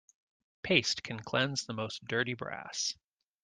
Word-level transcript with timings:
Paste 0.63 1.03
can 1.03 1.19
cleanse 1.19 1.67
the 1.67 1.73
most 1.75 2.03
dirty 2.05 2.33
brass. 2.33 2.95